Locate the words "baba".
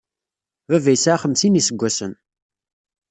0.69-0.91